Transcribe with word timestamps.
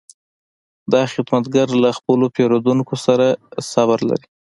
دا 0.93 1.01
خدمتګر 1.13 1.67
له 1.83 1.89
خپلو 1.97 2.25
پیرودونکو 2.35 2.95
سره 3.05 3.25
صبر 3.71 3.99
لري. 4.09 4.27